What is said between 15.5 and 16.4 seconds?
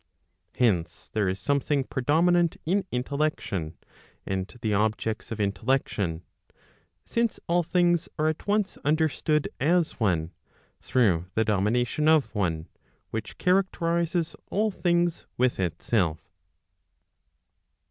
itself.